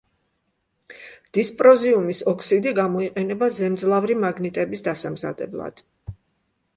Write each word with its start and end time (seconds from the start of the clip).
დისპროზიუმის 1.37 2.21
ოქსიდი 2.31 2.73
გამოიყენება 2.79 3.49
ზემძლავრი 3.57 4.15
მაგნიტების 4.23 4.83
დასამზადებლად. 4.89 5.85